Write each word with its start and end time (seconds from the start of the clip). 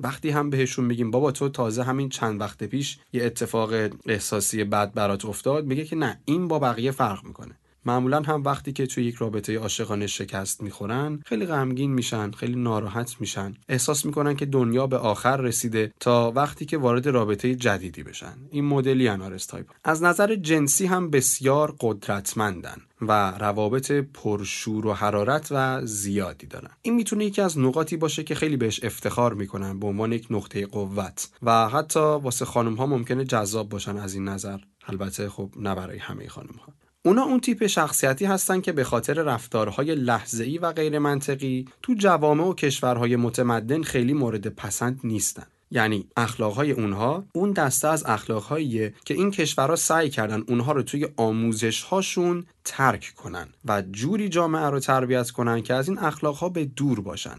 وقتی 0.00 0.30
هم 0.30 0.50
بهشون 0.50 0.84
میگیم 0.84 1.10
بابا 1.10 1.32
تو 1.32 1.48
تازه 1.48 1.82
همین 1.82 2.08
چند 2.08 2.40
وقت 2.40 2.64
پیش 2.64 2.98
یه 3.12 3.24
اتفاق 3.24 3.70
احساسی 4.06 4.64
بد 4.64 4.92
برات 4.94 5.24
افتاد 5.24 5.66
میگه 5.66 5.84
که 5.84 5.96
نه 5.96 6.20
این 6.24 6.48
با 6.48 6.58
بقیه 6.58 6.90
فرق 6.90 7.24
می‌کنه. 7.24 7.49
معمولا 7.84 8.22
هم 8.22 8.42
وقتی 8.44 8.72
که 8.72 8.86
توی 8.86 9.04
یک 9.04 9.14
رابطه 9.14 9.58
عاشقانه 9.58 10.06
شکست 10.06 10.62
می‌خورن 10.62 11.20
خیلی 11.26 11.46
غمگین 11.46 11.92
میشن 11.92 12.30
خیلی 12.30 12.54
ناراحت 12.54 13.16
میشن. 13.20 13.54
احساس 13.68 14.06
می‌کنن 14.06 14.36
که 14.36 14.46
دنیا 14.46 14.86
به 14.86 14.96
آخر 14.96 15.36
رسیده 15.36 15.92
تا 16.00 16.32
وقتی 16.36 16.64
که 16.64 16.78
وارد 16.78 17.06
رابطه 17.06 17.54
جدیدی 17.54 18.02
بشن. 18.02 18.36
این 18.50 18.64
مدلی 18.64 19.08
انارس 19.08 19.46
تایپ. 19.46 19.66
از 19.84 20.02
نظر 20.02 20.34
جنسی 20.34 20.86
هم 20.86 21.10
بسیار 21.10 21.74
قدرتمندن 21.80 22.76
و 23.02 23.30
روابط 23.30 23.92
پرشور 23.92 24.86
و 24.86 24.92
حرارت 24.92 25.48
و 25.50 25.86
زیادی 25.86 26.46
دارن. 26.46 26.70
این 26.82 26.94
می‌تونه 26.94 27.24
یکی 27.24 27.42
از 27.42 27.58
نقاطی 27.58 27.96
باشه 27.96 28.24
که 28.24 28.34
خیلی 28.34 28.56
بهش 28.56 28.84
افتخار 28.84 29.34
می‌کنن 29.34 29.80
به 29.80 29.86
عنوان 29.86 30.12
یک 30.12 30.26
نقطه 30.30 30.66
قوت. 30.66 31.30
و 31.42 31.68
حتی 31.68 32.00
واسه 32.00 32.44
خانم 32.44 32.74
ها 32.74 32.86
ممکنه 32.86 33.24
جذاب 33.24 33.68
باشن 33.68 33.96
از 33.96 34.14
این 34.14 34.28
نظر. 34.28 34.58
البته 34.86 35.28
خب 35.28 35.50
نه 35.56 35.74
برای 35.74 35.98
همه 35.98 36.28
خانم 36.28 36.54
ها 36.66 36.72
اونا 37.04 37.22
اون 37.22 37.40
تیپ 37.40 37.66
شخصیتی 37.66 38.24
هستن 38.24 38.60
که 38.60 38.72
به 38.72 38.84
خاطر 38.84 39.14
رفتارهای 39.14 39.94
لحظه‌ای 39.94 40.58
و 40.58 40.72
غیر 40.72 40.98
منطقی 40.98 41.64
تو 41.82 41.94
جوامع 41.94 42.44
و 42.44 42.54
کشورهای 42.54 43.16
متمدن 43.16 43.82
خیلی 43.82 44.12
مورد 44.12 44.46
پسند 44.46 45.00
نیستن. 45.04 45.46
یعنی 45.70 46.08
اخلاقهای 46.16 46.72
اونها 46.72 47.24
اون 47.32 47.52
دسته 47.52 47.88
از 47.88 48.04
اخلاقهاییه 48.06 48.94
که 49.04 49.14
این 49.14 49.30
کشورها 49.30 49.76
سعی 49.76 50.10
کردن 50.10 50.44
اونها 50.48 50.72
رو 50.72 50.82
توی 50.82 51.08
آموزش 51.16 51.82
هاشون 51.82 52.46
ترک 52.64 53.12
کنن 53.16 53.48
و 53.64 53.82
جوری 53.82 54.28
جامعه 54.28 54.66
رو 54.66 54.80
تربیت 54.80 55.30
کنن 55.30 55.62
که 55.62 55.74
از 55.74 55.88
این 55.88 55.98
اخلاقها 55.98 56.48
به 56.48 56.64
دور 56.64 57.00
باشن 57.00 57.38